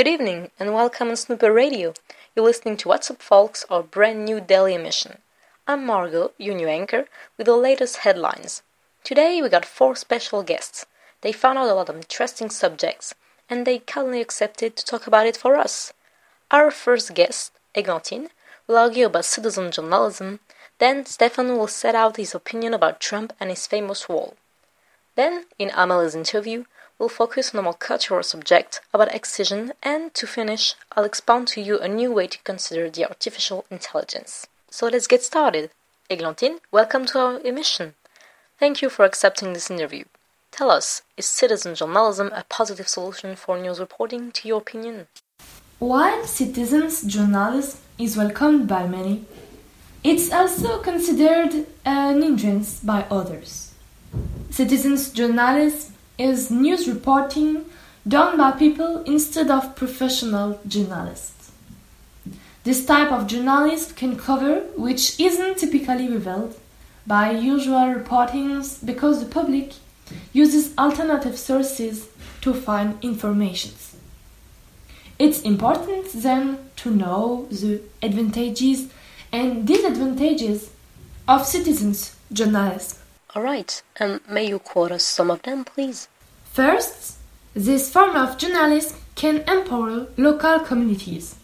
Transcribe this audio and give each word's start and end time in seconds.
Good 0.00 0.08
evening 0.08 0.50
and 0.58 0.72
welcome 0.72 1.10
on 1.10 1.16
Snooper 1.16 1.52
Radio. 1.52 1.92
You're 2.34 2.46
listening 2.46 2.78
to 2.78 2.88
What's 2.88 3.10
Up 3.10 3.20
Folks, 3.20 3.66
our 3.68 3.82
brand 3.82 4.24
new 4.24 4.40
daily 4.40 4.74
emission. 4.74 5.18
I'm 5.68 5.84
Margaux, 5.84 6.32
your 6.38 6.54
new 6.54 6.68
anchor, 6.68 7.04
with 7.36 7.44
the 7.44 7.54
latest 7.54 7.98
headlines. 7.98 8.62
Today 9.04 9.42
we 9.42 9.50
got 9.50 9.66
four 9.66 9.94
special 9.94 10.42
guests. 10.42 10.86
They 11.20 11.32
found 11.32 11.58
out 11.58 11.68
a 11.68 11.74
lot 11.74 11.90
of 11.90 11.96
interesting 11.96 12.48
subjects 12.48 13.14
and 13.50 13.66
they 13.66 13.80
kindly 13.80 14.22
accepted 14.22 14.74
to 14.76 14.86
talk 14.86 15.06
about 15.06 15.26
it 15.26 15.36
for 15.36 15.54
us. 15.54 15.92
Our 16.50 16.70
first 16.70 17.12
guest, 17.12 17.52
Eglantine, 17.74 18.30
will 18.66 18.78
argue 18.78 19.04
about 19.04 19.26
citizen 19.26 19.70
journalism, 19.70 20.40
then 20.78 21.04
Stéphane 21.04 21.58
will 21.58 21.68
set 21.68 21.94
out 21.94 22.16
his 22.16 22.34
opinion 22.34 22.72
about 22.72 23.00
Trump 23.00 23.34
and 23.38 23.50
his 23.50 23.66
famous 23.66 24.08
wall. 24.08 24.34
Then, 25.14 25.44
in 25.58 25.68
Amélie's 25.68 26.14
interview, 26.14 26.64
we'll 27.00 27.08
focus 27.08 27.54
on 27.54 27.58
a 27.58 27.62
more 27.62 27.74
cultural 27.74 28.22
subject 28.22 28.82
about 28.92 29.12
excision, 29.14 29.72
and 29.82 30.12
to 30.12 30.26
finish, 30.26 30.74
I'll 30.92 31.04
expound 31.04 31.48
to 31.48 31.60
you 31.62 31.80
a 31.80 31.88
new 31.88 32.12
way 32.12 32.26
to 32.26 32.38
consider 32.44 32.90
the 32.90 33.06
artificial 33.08 33.64
intelligence. 33.70 34.46
So 34.70 34.86
let's 34.86 35.06
get 35.06 35.22
started. 35.22 35.70
Eglantine, 36.10 36.58
welcome 36.70 37.06
to 37.06 37.18
our 37.18 37.40
emission. 37.40 37.94
Thank 38.58 38.82
you 38.82 38.90
for 38.90 39.06
accepting 39.06 39.54
this 39.54 39.70
interview. 39.70 40.04
Tell 40.50 40.70
us, 40.70 41.00
is 41.16 41.24
citizen 41.24 41.74
journalism 41.74 42.30
a 42.34 42.44
positive 42.50 42.86
solution 42.86 43.34
for 43.34 43.58
news 43.58 43.80
reporting, 43.80 44.30
to 44.32 44.46
your 44.46 44.58
opinion? 44.58 45.06
While 45.78 46.26
citizens 46.26 47.02
journalism 47.02 47.80
is 47.98 48.18
welcomed 48.18 48.68
by 48.68 48.86
many, 48.86 49.24
it's 50.04 50.30
also 50.30 50.80
considered 50.82 51.66
an 51.86 52.20
hindrance 52.20 52.80
by 52.80 53.06
others. 53.10 53.72
Citizens 54.50 55.10
journalism 55.10 55.94
is 56.20 56.50
news 56.50 56.86
reporting 56.86 57.64
done 58.06 58.36
by 58.36 58.50
people 58.52 59.02
instead 59.04 59.50
of 59.50 59.74
professional 59.74 60.60
journalists. 60.68 61.50
This 62.62 62.84
type 62.84 63.10
of 63.10 63.26
journalism 63.26 63.96
can 63.96 64.16
cover 64.16 64.60
which 64.76 65.18
isn't 65.18 65.58
typically 65.58 66.08
revealed 66.08 66.58
by 67.06 67.30
usual 67.30 67.94
reportings 67.94 68.84
because 68.84 69.20
the 69.20 69.30
public 69.30 69.72
uses 70.32 70.76
alternative 70.76 71.38
sources 71.38 72.08
to 72.42 72.52
find 72.52 73.02
information. 73.02 73.72
It's 75.18 75.42
important 75.42 76.12
then 76.12 76.58
to 76.76 76.90
know 76.90 77.46
the 77.50 77.80
advantages 78.02 78.88
and 79.32 79.66
disadvantages 79.66 80.70
of 81.28 81.46
citizens 81.46 82.16
journalism. 82.32 82.98
All 83.32 83.42
right, 83.42 83.80
and 83.96 84.20
may 84.28 84.48
you 84.48 84.58
quote 84.58 84.90
us 84.90 85.04
some 85.04 85.30
of 85.30 85.42
them, 85.42 85.64
please? 85.64 86.08
First, 86.52 87.18
this 87.54 87.92
form 87.92 88.16
of 88.16 88.38
journalism 88.38 88.98
can 89.14 89.44
empower 89.48 90.08
local 90.16 90.58
communities. 90.58 91.36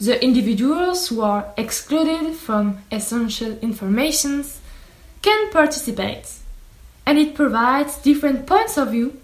The 0.00 0.20
individuals 0.22 1.08
who 1.08 1.20
are 1.20 1.54
excluded 1.56 2.34
from 2.34 2.78
essential 2.90 3.56
information 3.58 4.44
can 5.22 5.52
participate, 5.52 6.28
and 7.06 7.18
it 7.18 7.36
provides 7.36 7.98
different 7.98 8.46
points 8.48 8.76
of 8.76 8.90
view 8.90 9.20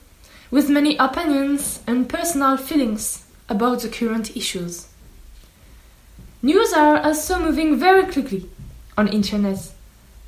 with 0.52 0.70
many 0.70 0.96
opinions 0.98 1.80
and 1.88 2.08
personal 2.08 2.56
feelings 2.58 3.24
about 3.48 3.80
the 3.80 3.88
current 3.88 4.36
issues. 4.36 4.86
News 6.42 6.72
are 6.74 6.98
also 6.98 7.40
moving 7.40 7.76
very 7.76 8.04
quickly 8.04 8.48
on 8.96 9.08
internet. 9.08 9.72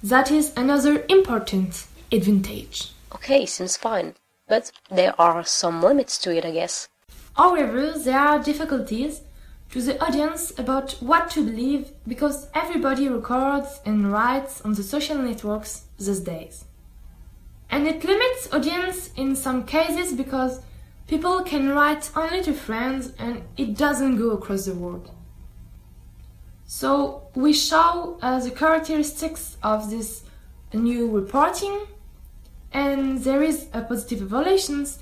That 0.05 0.31
is 0.31 0.53
another 0.57 1.05
important 1.09 1.87
advantage. 2.13 2.93
Okay, 3.15 3.47
seems 3.47 3.77
fine, 3.77 4.15
but 4.47 4.71
there 4.91 5.19
are 5.21 5.45
some 5.45 5.83
limits 5.83 6.19
to 6.19 6.37
it, 6.37 6.45
I 6.45 6.53
guess. 6.53 6.89
However, 7.37 7.93
there 7.93 8.21
are 8.21 8.39
difficulties 8.39 9.23
to 9.71 9.83
the 9.83 10.01
audience 10.05 10.57
about 10.59 10.93
what 11.01 11.31
to 11.31 11.45
believe 11.45 11.91
because 12.07 12.49
everybody 12.55 13.09
records 13.09 13.81
and 13.85 14.13
writes 14.13 14.61
on 14.61 14.75
the 14.75 14.83
social 14.83 15.17
networks 15.17 15.87
these 15.99 16.21
days. 16.21 16.65
And 17.71 17.89
it 17.89 18.05
limits 18.05 18.53
audience 18.53 19.11
in 19.17 19.35
some 19.35 19.65
cases 19.65 20.13
because 20.13 20.61
People 21.07 21.43
can 21.43 21.69
write 21.69 22.11
only 22.17 22.43
to 22.45 22.55
friends 22.55 23.13
and 23.19 23.43
it 23.59 23.77
doesn't 23.77 24.17
go 24.17 24.31
across 24.31 24.65
the 24.65 24.75
world. 24.75 25.11
So 26.67 27.29
we 27.35 27.53
show 27.53 28.19
uh, 28.23 28.41
the 28.41 28.51
characteristics 28.51 29.57
of 29.63 29.91
this 29.91 30.23
new 30.73 31.11
reporting 31.11 31.87
and 32.73 33.23
there 33.23 33.43
is 33.43 33.69
a 33.73 33.83
positive 33.83 34.23
evolutions 34.23 34.99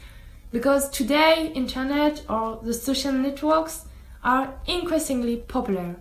because 0.51 0.91
today 0.91 1.51
internet 1.55 2.23
or 2.29 2.61
the 2.63 2.75
social 2.75 3.13
networks 3.13 3.87
are 4.23 4.55
increasingly 4.67 5.37
popular. 5.37 5.97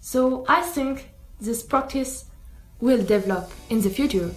So 0.00 0.44
I 0.48 0.62
think 0.62 1.10
this 1.40 1.62
practice 1.62 2.24
will 2.80 3.04
develop 3.04 3.50
in 3.68 3.82
the 3.82 3.90
future. 3.90 4.30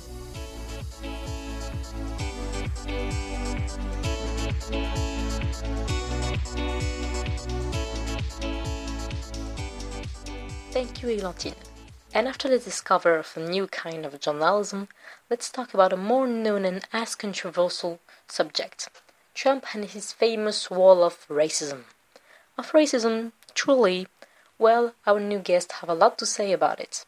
Thank 10.80 11.04
you, 11.04 11.10
Eglantine. 11.10 11.56
And 12.14 12.26
after 12.26 12.48
the 12.48 12.58
discovery 12.58 13.20
of 13.20 13.34
a 13.36 13.42
new 13.42 13.68
kind 13.68 14.06
of 14.06 14.18
journalism, 14.22 14.88
let's 15.30 15.50
talk 15.50 15.74
about 15.74 15.92
a 15.92 15.98
more 15.98 16.26
known 16.26 16.64
and 16.64 16.88
as 16.94 17.16
controversial 17.16 18.00
subject 18.30 18.88
Trump 19.34 19.76
and 19.76 19.84
his 19.84 20.14
famous 20.14 20.72
wall 20.72 21.04
of 21.04 21.28
racism. 21.28 21.84
Of 22.58 22.72
racism, 22.72 23.34
truly, 23.54 24.08
well, 24.58 24.94
our 25.06 25.20
new 25.20 25.40
guests 25.40 25.74
have 25.82 25.90
a 25.90 25.94
lot 25.94 26.18
to 26.20 26.26
say 26.26 26.54
about 26.54 26.80
it. 26.80 27.06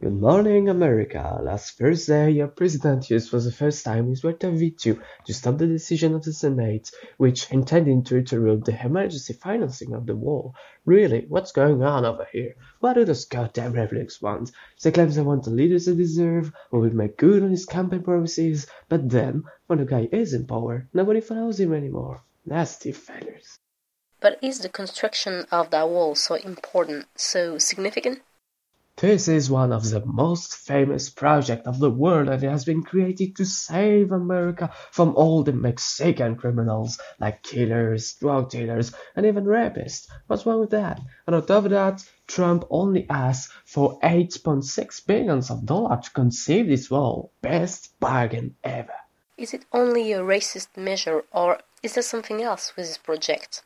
Good 0.00 0.20
morning, 0.20 0.68
America. 0.68 1.38
Last 1.40 1.78
Thursday, 1.78 2.32
your 2.32 2.48
president 2.48 3.08
used 3.08 3.30
for 3.30 3.40
the 3.40 3.52
first 3.52 3.84
time 3.84 4.08
his 4.08 4.22
veto 4.22 4.50
veto 4.50 4.98
to 5.24 5.32
stop 5.32 5.56
the 5.56 5.68
decision 5.68 6.14
of 6.14 6.24
the 6.24 6.32
Senate, 6.32 6.90
which 7.16 7.50
intended 7.52 8.04
to 8.06 8.18
interrupt 8.18 8.64
the 8.64 8.84
emergency 8.84 9.34
financing 9.34 9.94
of 9.94 10.04
the 10.04 10.16
wall. 10.16 10.56
Really, 10.84 11.26
what's 11.28 11.52
going 11.52 11.84
on 11.84 12.04
over 12.04 12.26
here? 12.32 12.56
What 12.80 12.94
do 12.94 13.04
those 13.04 13.24
goddamn 13.24 13.72
Republicans 13.72 14.20
want? 14.20 14.50
They 14.82 14.90
claim 14.90 15.10
they 15.10 15.22
want 15.22 15.44
the 15.44 15.50
leaders 15.50 15.86
they 15.86 15.94
deserve, 15.94 16.52
or 16.72 16.80
will 16.80 16.92
make 16.92 17.16
good 17.16 17.44
on 17.44 17.50
his 17.50 17.64
campaign 17.64 18.02
promises, 18.02 18.66
but 18.88 19.08
then, 19.08 19.44
when 19.68 19.78
the 19.78 19.84
guy 19.84 20.08
is 20.10 20.34
in 20.34 20.46
power, 20.46 20.88
nobody 20.92 21.20
follows 21.20 21.60
him 21.60 21.72
anymore. 21.72 22.20
Nasty 22.44 22.90
failures. 22.90 23.60
But 24.20 24.40
is 24.42 24.58
the 24.58 24.68
construction 24.68 25.46
of 25.52 25.70
that 25.70 25.88
wall 25.88 26.16
so 26.16 26.34
important, 26.34 27.06
so 27.14 27.58
significant? 27.58 28.22
This 28.96 29.26
is 29.26 29.50
one 29.50 29.72
of 29.72 29.90
the 29.90 30.06
most 30.06 30.54
famous 30.54 31.10
projects 31.10 31.66
of 31.66 31.80
the 31.80 31.90
world 31.90 32.28
and 32.28 32.40
it 32.40 32.48
has 32.48 32.64
been 32.64 32.84
created 32.84 33.34
to 33.34 33.44
save 33.44 34.12
America 34.12 34.72
from 34.92 35.16
all 35.16 35.42
the 35.42 35.52
Mexican 35.52 36.36
criminals 36.36 37.00
like 37.18 37.42
killers, 37.42 38.14
drug 38.14 38.50
dealers, 38.50 38.94
and 39.16 39.26
even 39.26 39.46
rapists. 39.46 40.06
What's 40.28 40.46
wrong 40.46 40.60
with 40.60 40.70
that? 40.70 41.00
And 41.26 41.34
on 41.34 41.44
top 41.44 41.64
of 41.64 41.70
that, 41.72 42.08
Trump 42.28 42.66
only 42.70 43.04
asked 43.10 43.50
for 43.64 43.98
8.6 43.98 45.06
billions 45.06 45.50
of 45.50 45.66
dollars 45.66 46.04
to 46.04 46.10
conceive 46.12 46.68
this 46.68 46.88
wall. 46.88 47.32
Best 47.42 47.98
bargain 47.98 48.54
ever. 48.62 48.94
Is 49.36 49.52
it 49.52 49.64
only 49.72 50.12
a 50.12 50.20
racist 50.20 50.68
measure 50.76 51.24
or 51.32 51.58
is 51.82 51.94
there 51.94 52.02
something 52.04 52.40
else 52.42 52.76
with 52.76 52.86
this 52.86 52.98
project? 52.98 53.64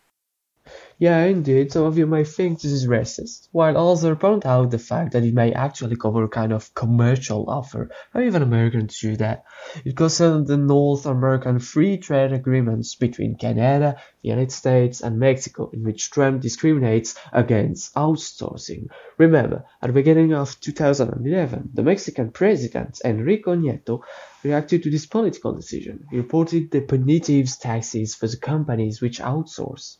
Yeah, 1.00 1.26
indeed, 1.26 1.70
some 1.70 1.84
of 1.84 1.96
you 1.96 2.08
may 2.08 2.24
think 2.24 2.60
this 2.60 2.72
is 2.72 2.88
racist, 2.88 3.46
while 3.52 3.76
others 3.76 4.18
point 4.18 4.44
out 4.44 4.72
the 4.72 4.80
fact 4.80 5.12
that 5.12 5.22
it 5.22 5.32
may 5.32 5.52
actually 5.52 5.94
cover 5.94 6.24
a 6.24 6.28
kind 6.28 6.52
of 6.52 6.74
commercial 6.74 7.48
offer. 7.48 7.90
How 8.12 8.20
even 8.20 8.42
Americans 8.42 8.98
do 8.98 9.14
that? 9.18 9.44
It 9.84 9.96
concerns 9.96 10.48
the 10.48 10.56
North 10.56 11.06
American 11.06 11.60
free 11.60 11.98
trade 11.98 12.32
agreements 12.32 12.96
between 12.96 13.36
Canada, 13.36 14.00
the 14.22 14.30
United 14.30 14.50
States, 14.50 15.00
and 15.00 15.20
Mexico, 15.20 15.70
in 15.72 15.84
which 15.84 16.10
Trump 16.10 16.42
discriminates 16.42 17.14
against 17.32 17.94
outsourcing. 17.94 18.88
Remember, 19.18 19.66
at 19.80 19.86
the 19.86 19.92
beginning 19.92 20.34
of 20.34 20.58
2011, 20.58 21.70
the 21.74 21.82
Mexican 21.84 22.32
president, 22.32 23.00
Enrique 23.04 23.52
Nieto, 23.52 24.00
reacted 24.42 24.82
to 24.82 24.90
this 24.90 25.06
political 25.06 25.52
decision. 25.52 26.06
He 26.10 26.16
reported 26.16 26.72
the 26.72 26.80
punitive 26.80 27.56
taxes 27.60 28.16
for 28.16 28.26
the 28.26 28.36
companies 28.36 29.00
which 29.00 29.20
outsource. 29.20 29.98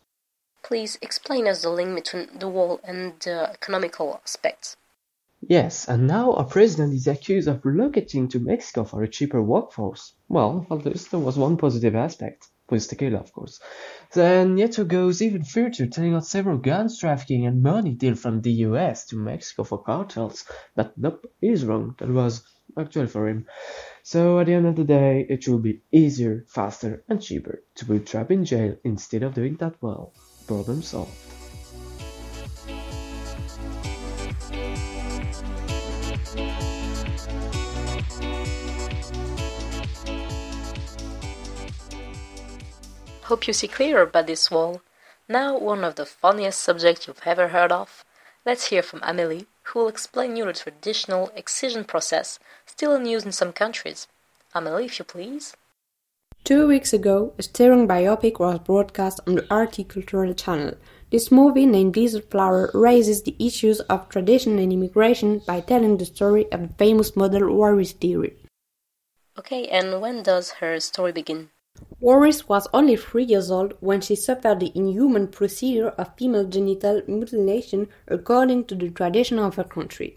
Please 0.62 0.99
explain 1.00 1.46
us 1.46 1.62
the 1.62 1.70
link 1.70 1.94
between 1.94 2.38
the 2.38 2.49
wall 2.49 2.81
and 2.84 3.19
the 3.20 3.50
economical 3.50 4.20
aspects. 4.22 4.76
Yes, 5.40 5.88
and 5.88 6.06
now 6.08 6.32
our 6.32 6.44
president 6.44 6.94
is 6.94 7.06
accused 7.06 7.46
of 7.46 7.62
relocating 7.62 8.28
to 8.31 8.40
Mexico 8.40 8.82
for 8.82 9.02
a 9.02 9.08
cheaper 9.08 9.40
workforce. 9.40 10.14
Well, 10.28 10.66
at 10.70 10.84
least 10.84 11.12
there 11.12 11.20
was 11.20 11.38
one 11.38 11.56
positive 11.56 11.94
aspect, 11.94 12.49
with 12.69 12.88
tequila, 12.88 13.19
of 13.19 13.32
course. 13.32 13.60
Then 14.12 14.56
Nieto 14.56 14.87
goes 14.87 15.22
even 15.22 15.44
further, 15.44 15.87
telling 15.87 16.16
us 16.16 16.28
several 16.28 16.58
guns 16.58 16.99
trafficking 16.99 17.46
and 17.46 17.62
money 17.62 17.94
deal 17.94 18.16
from 18.16 18.40
the 18.43 18.52
US 18.66 19.06
to 19.06 19.16
Mexico 19.16 19.62
for 19.62 19.82
cartels. 19.82 20.44
But 20.75 20.99
nope, 20.99 21.25
he's 21.40 21.64
wrong. 21.64 21.94
That 21.99 22.08
was 22.08 22.43
actually 22.76 23.06
for 23.06 23.28
him. 23.28 23.46
So 24.02 24.40
at 24.40 24.46
the 24.46 24.54
end 24.54 24.66
of 24.66 24.75
the 24.75 24.84
day, 24.84 25.25
it 25.28 25.46
will 25.46 25.61
be 25.61 25.82
easier, 25.93 26.44
faster, 26.49 27.04
and 27.08 27.22
cheaper 27.22 27.62
to 27.76 27.87
put 27.87 28.06
Trump 28.06 28.32
in 28.32 28.44
jail 28.44 28.76
instead 28.82 29.22
of 29.22 29.34
doing 29.34 29.56
that 29.56 29.76
well. 29.81 30.12
Problem 30.49 30.83
solved. 30.83 31.12
Hope 43.25 43.47
you 43.47 43.53
see 43.53 43.69
clearer 43.69 44.06
by 44.06 44.23
this 44.23 44.50
wall. 44.50 44.81
Now, 45.29 45.59
one 45.59 45.85
of 45.85 45.97
the 45.97 46.06
funniest 46.06 46.61
subjects 46.61 47.06
you've 47.06 47.21
ever 47.27 47.49
heard 47.49 47.71
of. 47.71 48.03
Let's 48.47 48.69
hear 48.69 48.83
from 48.83 49.00
Amélie, 49.00 49.45
who 49.65 49.81
will 49.81 49.89
explain 49.89 50.35
you 50.35 50.47
the 50.47 50.55
traditional 50.55 51.31
excision 51.37 51.85
process 51.85 52.39
still 52.65 52.95
in 52.95 53.05
use 53.05 53.27
in 53.27 53.33
some 53.33 53.53
countries. 53.53 54.09
Amélie, 54.55 54.87
if 54.87 54.99
you 54.99 55.05
please. 55.05 55.55
Two 56.49 56.67
weeks 56.67 56.95
ago, 56.95 57.35
a 57.37 57.43
stirring 57.43 57.87
biopic 57.87 58.41
was 58.41 58.59
broadcast 58.61 59.21
on 59.27 59.35
the 59.35 59.55
RT 59.55 59.87
Cultural 59.87 60.33
Channel. 60.33 60.79
This 61.11 61.31
movie, 61.31 61.67
named 61.67 61.93
Desert 61.93 62.31
Flower, 62.31 62.71
raises 62.73 63.23
the 63.23 63.37
issues 63.39 63.81
of 63.81 64.09
tradition 64.09 64.59
and 64.59 64.73
immigration 64.73 65.43
by 65.47 65.61
telling 65.61 65.99
the 65.99 66.06
story 66.06 66.50
of 66.50 66.62
the 66.62 66.75
famous 66.79 67.15
model 67.15 67.55
Waris 67.55 67.93
Dirie. 67.93 68.35
Okay, 69.39 69.69
and 69.69 70.00
when 70.00 70.23
does 70.23 70.53
her 70.53 70.81
story 70.81 71.12
begin? 71.12 71.50
Waris 72.00 72.49
was 72.49 72.67
only 72.73 72.97
three 72.97 73.25
years 73.25 73.50
old 73.50 73.75
when 73.81 74.00
she 74.00 74.17
suffered 74.17 74.61
the 74.61 74.73
inhuman 74.75 75.29
procedure 75.29 75.91
of 75.99 76.17
female 76.17 76.47
genital 76.47 77.03
mutilation 77.06 77.89
according 78.06 78.65
to 78.65 78.75
the 78.75 78.89
tradition 78.89 79.39
of 79.39 79.56
her 79.56 79.65
country. 79.65 80.17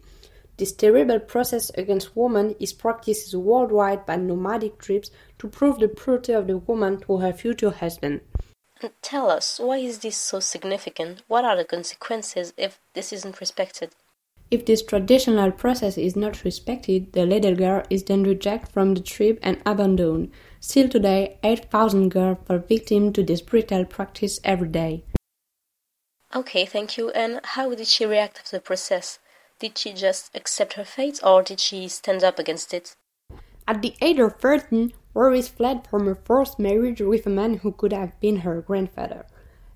This 0.61 0.73
terrible 0.73 1.19
process 1.19 1.71
against 1.73 2.15
women 2.15 2.55
is 2.59 2.71
practiced 2.71 3.33
worldwide 3.33 4.05
by 4.05 4.17
nomadic 4.17 4.77
tribes 4.77 5.09
to 5.39 5.47
prove 5.47 5.79
the 5.79 5.87
purity 5.87 6.33
of 6.33 6.45
the 6.45 6.59
woman 6.59 6.99
to 6.99 7.17
her 7.17 7.33
future 7.33 7.71
husband. 7.71 8.21
And 8.79 8.91
tell 9.01 9.31
us, 9.31 9.59
why 9.59 9.77
is 9.77 9.97
this 9.97 10.17
so 10.17 10.39
significant? 10.39 11.23
What 11.27 11.45
are 11.45 11.55
the 11.55 11.65
consequences 11.65 12.53
if 12.57 12.79
this 12.93 13.11
isn't 13.11 13.39
respected? 13.39 13.95
If 14.51 14.67
this 14.67 14.83
traditional 14.83 15.51
process 15.51 15.97
is 15.97 16.15
not 16.15 16.43
respected, 16.43 17.13
the 17.13 17.25
little 17.25 17.55
girl 17.55 17.83
is 17.89 18.03
then 18.03 18.21
rejected 18.21 18.71
from 18.71 18.93
the 18.93 19.01
tribe 19.01 19.39
and 19.41 19.59
abandoned. 19.65 20.29
Still 20.59 20.89
today, 20.89 21.39
8,000 21.43 22.09
girls 22.09 22.37
fall 22.45 22.59
victim 22.59 23.13
to 23.13 23.23
this 23.23 23.41
brutal 23.41 23.83
practice 23.85 24.39
every 24.43 24.69
day. 24.69 25.05
Okay, 26.35 26.67
thank 26.67 26.99
you. 26.99 27.09
And 27.09 27.39
how 27.43 27.73
did 27.73 27.87
she 27.87 28.05
react 28.05 28.37
after 28.37 28.57
the 28.57 28.61
process? 28.61 29.17
Did 29.61 29.77
she 29.77 29.93
just 29.93 30.35
accept 30.35 30.73
her 30.73 30.83
fate 30.83 31.19
or 31.23 31.43
did 31.43 31.59
she 31.59 31.87
stand 31.87 32.23
up 32.23 32.39
against 32.39 32.73
it? 32.73 32.95
At 33.67 33.83
the 33.83 33.93
age 34.01 34.17
of 34.17 34.37
13, 34.37 34.91
Waris 35.13 35.49
fled 35.49 35.85
from 35.87 36.07
her 36.07 36.15
first 36.15 36.57
marriage 36.57 36.99
with 36.99 37.27
a 37.27 37.29
man 37.29 37.57
who 37.57 37.71
could 37.71 37.93
have 37.93 38.19
been 38.19 38.37
her 38.37 38.59
grandfather. 38.61 39.23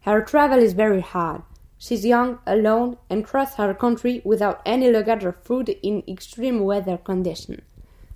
Her 0.01 0.23
travel 0.23 0.57
is 0.57 0.73
very 0.73 1.01
hard. 1.01 1.43
She's 1.77 2.03
young, 2.03 2.39
alone, 2.47 2.97
and 3.11 3.23
crosses 3.23 3.57
her 3.57 3.75
country 3.75 4.23
without 4.25 4.59
any 4.65 4.89
luggage 4.89 5.23
or 5.23 5.33
food 5.33 5.69
in 5.69 6.01
extreme 6.07 6.61
weather 6.61 6.97
conditions. 6.97 7.61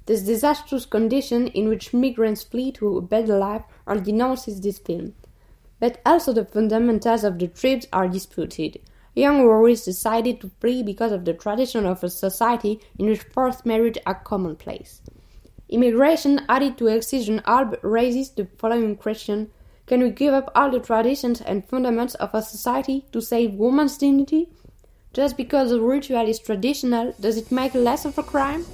This 0.07 0.23
disastrous 0.23 0.87
condition 0.87 1.49
in 1.49 1.69
which 1.69 1.93
migrants 1.93 2.41
flee 2.41 2.71
to 2.71 2.97
a 2.97 3.01
better 3.03 3.37
life 3.37 3.65
are 3.85 3.99
denounced 3.99 4.47
in 4.47 4.59
this 4.59 4.79
film. 4.79 5.13
But 5.79 6.01
also 6.03 6.33
the 6.33 6.45
fundamentals 6.45 7.23
of 7.23 7.37
the 7.37 7.47
tribes 7.47 7.85
are 7.93 8.07
disputed. 8.07 8.79
Young 9.15 9.45
Waris 9.45 9.85
decided 9.85 10.39
to 10.41 10.51
flee 10.61 10.83
because 10.83 11.11
of 11.11 11.25
the 11.25 11.33
tradition 11.33 11.85
of 11.85 12.03
a 12.03 12.09
society 12.09 12.79
in 12.97 13.07
which 13.07 13.23
forced 13.23 13.65
marriage 13.65 13.97
are 14.05 14.15
commonplace. 14.15 15.01
Immigration 15.69 16.45
added 16.49 16.77
to 16.77 16.87
excision 16.87 17.41
alb 17.45 17.77
raises 17.83 18.31
the 18.31 18.47
following 18.57 18.95
question 18.95 19.51
can 19.89 20.03
we 20.03 20.11
give 20.11 20.35
up 20.35 20.51
all 20.53 20.69
the 20.69 20.79
traditions 20.79 21.41
and 21.41 21.67
fundamentals 21.67 22.13
of 22.15 22.35
a 22.35 22.43
society 22.43 23.07
to 23.11 23.19
save 23.19 23.55
woman's 23.55 23.97
dignity? 23.97 24.47
Just 25.13 25.35
because 25.35 25.71
a 25.71 25.81
ritual 25.81 26.27
is 26.27 26.37
traditional, 26.37 27.15
does 27.19 27.37
it 27.37 27.51
make 27.51 27.73
less 27.73 28.05
of 28.05 28.15
a 28.19 28.21
crime? 28.21 28.67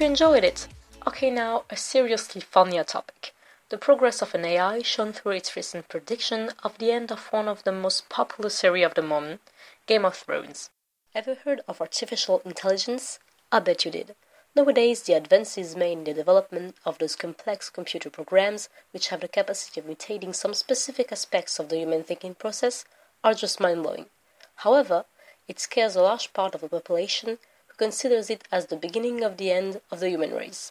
You 0.00 0.06
enjoyed 0.06 0.44
it. 0.44 0.66
Okay, 1.06 1.28
now 1.28 1.64
a 1.68 1.76
seriously 1.76 2.40
funnier 2.40 2.84
topic. 2.84 3.34
The 3.68 3.76
progress 3.76 4.22
of 4.22 4.34
an 4.34 4.46
AI 4.46 4.80
shown 4.80 5.12
through 5.12 5.32
its 5.32 5.54
recent 5.54 5.90
prediction 5.90 6.52
of 6.64 6.78
the 6.78 6.90
end 6.90 7.12
of 7.12 7.26
one 7.26 7.46
of 7.46 7.64
the 7.64 7.72
most 7.72 8.08
popular 8.08 8.48
series 8.48 8.86
of 8.86 8.94
the 8.94 9.02
moment, 9.02 9.42
Game 9.86 10.06
of 10.06 10.16
Thrones. 10.16 10.70
Ever 11.14 11.34
heard 11.34 11.60
of 11.68 11.82
artificial 11.82 12.40
intelligence? 12.46 13.18
I 13.52 13.58
bet 13.58 13.84
you 13.84 13.90
did. 13.90 14.14
Nowadays, 14.56 15.02
the 15.02 15.12
advances 15.12 15.76
made 15.76 15.98
in 15.98 16.04
the 16.04 16.14
development 16.14 16.76
of 16.86 16.96
those 16.96 17.14
complex 17.14 17.68
computer 17.68 18.08
programs, 18.08 18.70
which 18.92 19.08
have 19.08 19.20
the 19.20 19.28
capacity 19.28 19.80
of 19.80 19.86
imitating 19.86 20.32
some 20.32 20.54
specific 20.54 21.12
aspects 21.12 21.58
of 21.58 21.68
the 21.68 21.76
human 21.76 22.04
thinking 22.04 22.34
process, 22.34 22.86
are 23.22 23.34
just 23.34 23.60
mind 23.60 23.82
blowing. 23.82 24.06
However, 24.54 25.04
it 25.46 25.60
scares 25.60 25.94
a 25.94 26.00
large 26.00 26.32
part 26.32 26.54
of 26.54 26.62
the 26.62 26.70
population 26.70 27.36
considers 27.80 28.28
it 28.28 28.46
as 28.52 28.66
the 28.66 28.76
beginning 28.76 29.24
of 29.24 29.38
the 29.38 29.50
end 29.50 29.80
of 29.90 30.00
the 30.00 30.10
human 30.10 30.34
race. 30.34 30.70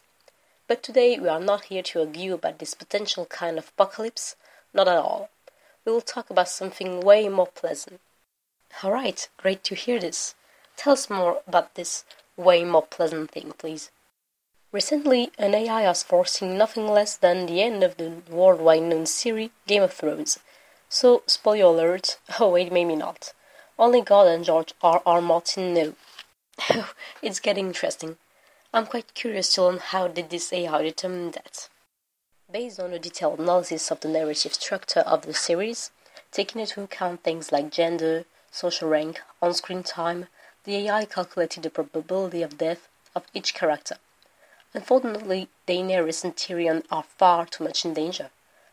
But 0.68 0.80
today 0.80 1.18
we 1.18 1.26
are 1.26 1.40
not 1.40 1.64
here 1.64 1.82
to 1.82 2.02
argue 2.02 2.34
about 2.34 2.60
this 2.60 2.74
potential 2.74 3.26
kind 3.26 3.58
of 3.58 3.70
apocalypse, 3.70 4.36
not 4.72 4.86
at 4.86 4.96
all. 4.96 5.28
We 5.84 5.90
will 5.90 6.02
talk 6.02 6.30
about 6.30 6.48
something 6.48 7.00
way 7.00 7.28
more 7.28 7.48
pleasant. 7.48 8.00
Alright, 8.84 9.28
great 9.36 9.64
to 9.64 9.74
hear 9.74 9.98
this. 9.98 10.36
Tell 10.76 10.92
us 10.92 11.10
more 11.10 11.42
about 11.48 11.74
this 11.74 12.04
way 12.36 12.62
more 12.62 12.86
pleasant 12.86 13.32
thing, 13.32 13.54
please. 13.58 13.90
Recently, 14.70 15.32
an 15.36 15.52
AI 15.52 15.82
has 15.82 16.04
foreseen 16.04 16.56
nothing 16.56 16.86
less 16.86 17.16
than 17.16 17.46
the 17.46 17.60
end 17.60 17.82
of 17.82 17.96
the 17.96 18.22
worldwide 18.30 18.84
known 18.84 19.06
series 19.06 19.50
Game 19.66 19.82
of 19.82 19.92
Thrones. 19.92 20.38
So, 20.88 21.24
spoiler 21.26 21.74
alert, 21.74 22.18
oh 22.38 22.50
wait, 22.50 22.70
maybe 22.70 22.94
not. 22.94 23.32
Only 23.80 24.00
God 24.00 24.28
and 24.28 24.44
George 24.44 24.74
R. 24.80 25.02
R. 25.04 25.20
Martin 25.20 25.74
know. 26.70 26.84
it's 27.22 27.40
getting 27.40 27.66
interesting. 27.66 28.16
I'm 28.72 28.86
quite 28.86 29.14
curious 29.14 29.52
to 29.54 29.64
learn 29.64 29.78
how 29.78 30.08
did 30.08 30.30
this 30.30 30.52
AI 30.52 30.82
determine 30.82 31.32
that. 31.32 31.68
Based 32.52 32.80
on 32.80 32.92
a 32.92 32.98
detailed 32.98 33.40
analysis 33.40 33.90
of 33.90 34.00
the 34.00 34.08
narrative 34.08 34.54
structure 34.54 35.00
of 35.00 35.26
the 35.26 35.34
series, 35.34 35.90
taking 36.32 36.60
into 36.60 36.82
account 36.82 37.22
things 37.22 37.52
like 37.52 37.70
gender, 37.70 38.24
social 38.50 38.88
rank, 38.88 39.20
on-screen 39.42 39.82
time, 39.82 40.26
the 40.64 40.76
AI 40.76 41.04
calculated 41.04 41.62
the 41.62 41.70
probability 41.70 42.42
of 42.42 42.58
death 42.58 42.88
of 43.14 43.24
each 43.34 43.54
character. 43.54 43.96
Unfortunately, 44.72 45.48
Daenerys 45.66 46.22
and 46.22 46.36
Tyrion 46.36 46.84
are 46.90 47.02
far 47.02 47.46
too 47.46 47.64
much 47.64 47.84
in 47.84 47.94
danger, 47.94 48.30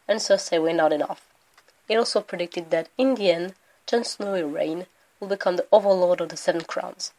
and 0.07 0.19
Cersei 0.19 0.61
were 0.61 0.73
not 0.73 0.93
enough. 0.93 1.27
It 1.89 1.95
also 1.95 2.21
predicted 2.21 2.69
that, 2.69 2.89
in 2.97 3.15
the 3.15 3.31
end, 3.31 3.55
Jon 3.87 4.03
Snow 4.03 4.33
will 4.33 4.49
reign, 4.49 4.85
will 5.19 5.27
become 5.27 5.55
the 5.55 5.67
overlord 5.71 6.21
of 6.21 6.29
the 6.29 6.37
Seven 6.37 6.61
Crowns. 6.61 7.13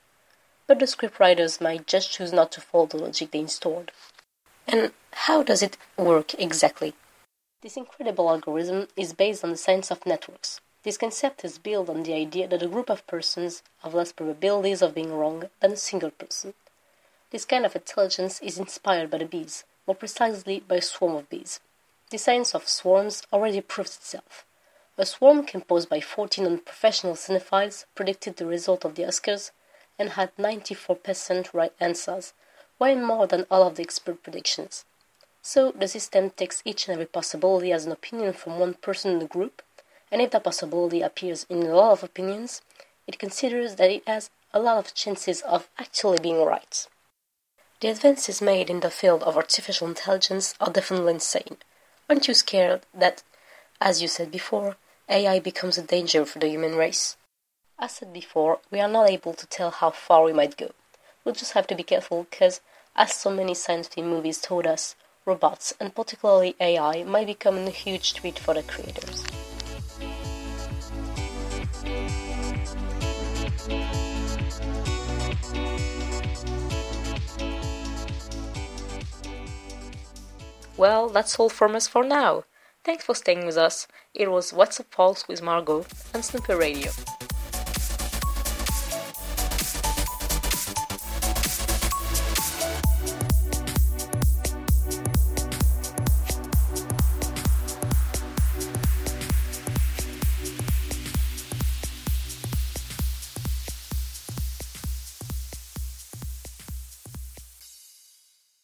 But 0.68 0.80
the 0.80 0.84
scriptwriters 0.84 1.62
might 1.62 1.86
just 1.86 2.12
choose 2.12 2.30
not 2.30 2.52
to 2.52 2.60
follow 2.60 2.84
the 2.84 2.98
logic 2.98 3.30
they 3.30 3.38
installed. 3.38 3.90
And 4.66 4.92
how 5.12 5.42
does 5.42 5.62
it 5.62 5.78
work 5.96 6.34
exactly? 6.34 6.92
This 7.62 7.78
incredible 7.78 8.28
algorithm 8.28 8.86
is 8.94 9.14
based 9.14 9.42
on 9.42 9.50
the 9.50 9.56
science 9.56 9.90
of 9.90 10.04
networks. 10.04 10.60
This 10.82 10.98
concept 10.98 11.42
is 11.42 11.56
built 11.56 11.88
on 11.88 12.02
the 12.02 12.12
idea 12.12 12.46
that 12.48 12.62
a 12.62 12.68
group 12.68 12.90
of 12.90 13.06
persons 13.06 13.62
have 13.82 13.94
less 13.94 14.12
probabilities 14.12 14.82
of 14.82 14.94
being 14.94 15.12
wrong 15.12 15.48
than 15.60 15.72
a 15.72 15.76
single 15.76 16.10
person. 16.10 16.52
This 17.30 17.46
kind 17.46 17.64
of 17.64 17.74
intelligence 17.74 18.38
is 18.40 18.58
inspired 18.58 19.10
by 19.10 19.18
the 19.18 19.24
bees, 19.24 19.64
more 19.86 19.96
precisely 19.96 20.60
by 20.60 20.76
a 20.76 20.82
swarm 20.82 21.16
of 21.16 21.30
bees. 21.30 21.60
The 22.10 22.18
science 22.18 22.54
of 22.54 22.68
swarms 22.68 23.22
already 23.32 23.62
proves 23.62 23.96
itself. 23.96 24.44
A 24.98 25.06
swarm 25.06 25.44
composed 25.46 25.88
by 25.88 26.00
14 26.00 26.44
unprofessional 26.44 27.14
cinephiles 27.14 27.86
predicted 27.94 28.36
the 28.36 28.46
result 28.46 28.84
of 28.84 28.96
the 28.96 29.04
Oscars 29.04 29.50
and 29.98 30.10
had 30.10 30.36
94% 30.36 31.52
right 31.52 31.72
answers, 31.80 32.32
way 32.78 32.94
more 32.94 33.26
than 33.26 33.46
all 33.50 33.66
of 33.66 33.76
the 33.76 33.82
expert 33.82 34.22
predictions. 34.22 34.84
So 35.42 35.72
the 35.72 35.88
system 35.88 36.30
takes 36.30 36.62
each 36.64 36.86
and 36.86 36.94
every 36.94 37.06
possibility 37.06 37.72
as 37.72 37.86
an 37.86 37.92
opinion 37.92 38.32
from 38.32 38.58
one 38.58 38.74
person 38.74 39.12
in 39.12 39.18
the 39.18 39.26
group 39.26 39.62
and 40.10 40.22
if 40.22 40.30
that 40.30 40.44
possibility 40.44 41.02
appears 41.02 41.46
in 41.48 41.62
a 41.62 41.74
lot 41.74 41.92
of 41.92 42.02
opinions, 42.02 42.62
it 43.06 43.18
considers 43.18 43.76
that 43.76 43.90
it 43.90 44.06
has 44.06 44.30
a 44.52 44.60
lot 44.60 44.78
of 44.78 44.94
chances 44.94 45.42
of 45.42 45.68
actually 45.78 46.18
being 46.18 46.42
right. 46.44 46.86
The 47.80 47.88
advances 47.88 48.40
made 48.40 48.70
in 48.70 48.80
the 48.80 48.90
field 48.90 49.22
of 49.22 49.36
artificial 49.36 49.86
intelligence 49.86 50.54
are 50.60 50.72
definitely 50.72 51.14
insane. 51.14 51.58
Aren't 52.08 52.26
you 52.26 52.34
scared 52.34 52.82
that, 52.94 53.22
as 53.80 54.00
you 54.02 54.08
said 54.08 54.30
before, 54.30 54.76
AI 55.08 55.38
becomes 55.38 55.78
a 55.78 55.82
danger 55.82 56.24
for 56.24 56.38
the 56.38 56.48
human 56.48 56.74
race? 56.74 57.16
As 57.80 57.92
said 57.92 58.12
before, 58.12 58.58
we 58.72 58.80
are 58.80 58.88
not 58.88 59.08
able 59.08 59.34
to 59.34 59.46
tell 59.46 59.70
how 59.70 59.90
far 59.90 60.24
we 60.24 60.32
might 60.32 60.56
go. 60.56 60.72
We'll 61.24 61.36
just 61.36 61.52
have 61.52 61.68
to 61.68 61.76
be 61.76 61.84
careful 61.84 62.26
because, 62.28 62.60
as 62.96 63.12
so 63.12 63.30
many 63.30 63.54
science 63.54 63.86
fiction 63.86 64.10
movies 64.10 64.40
told 64.40 64.66
us, 64.66 64.96
robots, 65.24 65.72
and 65.78 65.94
particularly 65.94 66.56
AI, 66.58 67.04
might 67.04 67.28
become 67.28 67.56
a 67.56 67.70
huge 67.70 68.14
treat 68.14 68.36
for 68.36 68.52
the 68.52 68.64
creators. 68.64 69.24
Well, 80.76 81.08
that's 81.08 81.38
all 81.38 81.48
from 81.48 81.76
us 81.76 81.86
for 81.86 82.02
now. 82.02 82.42
Thanks 82.82 83.04
for 83.04 83.14
staying 83.14 83.46
with 83.46 83.56
us. 83.56 83.86
It 84.14 84.32
was 84.32 84.52
What's 84.52 84.80
Up 84.80 84.92
Folks 84.92 85.28
with 85.28 85.42
Margaux 85.42 85.86
and 86.12 86.24
Snoopy 86.24 86.54
Radio. 86.54 86.90